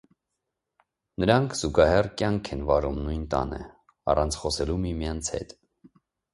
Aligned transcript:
Նրանք 1.23 1.53
զուգահեռ 1.59 2.09
կյանք 2.23 2.51
են 2.57 2.65
վարում 2.71 2.99
նույն 3.03 3.29
տանը՝ 3.35 3.61
առանց 4.15 4.41
խոսելու 4.43 4.81
միմյանց 4.89 5.35
հետ։ 5.39 5.59